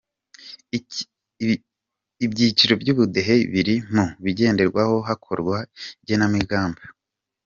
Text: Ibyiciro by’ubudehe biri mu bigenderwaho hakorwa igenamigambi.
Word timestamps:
Ibyiciro 2.25 2.73
by’ubudehe 2.81 3.35
biri 3.51 3.75
mu 3.93 4.05
bigenderwaho 4.23 4.95
hakorwa 5.07 5.57
igenamigambi. 6.01 6.83